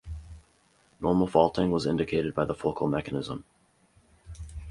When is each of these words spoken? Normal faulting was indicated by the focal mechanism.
Normal 0.99 1.27
faulting 1.27 1.69
was 1.69 1.85
indicated 1.85 2.33
by 2.33 2.43
the 2.45 2.55
focal 2.55 2.87
mechanism. 2.87 3.43